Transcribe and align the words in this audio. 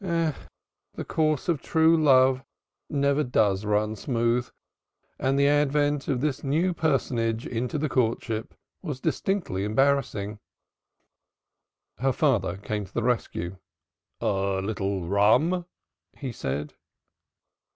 The 0.03 1.05
course 1.07 1.47
of 1.47 1.61
true 1.61 1.95
love 1.95 2.43
never 2.89 3.23
does 3.23 3.65
run 3.65 3.95
smooth, 3.95 4.49
and 5.19 5.37
the 5.37 5.47
advent 5.47 6.07
of 6.07 6.21
this 6.21 6.43
new 6.43 6.73
personage 6.73 7.45
into 7.45 7.77
the 7.77 7.87
courtship 7.87 8.55
was 8.81 8.99
distinctly 8.99 9.63
embarrassing. 9.63 10.39
The 11.97 12.13
father 12.13 12.57
came 12.57 12.83
to 12.85 12.93
the 12.95 13.03
rescue. 13.03 13.57
"A 14.19 14.59
little 14.63 15.07
rum?" 15.07 15.67
he 16.17 16.31
said. 16.31 16.73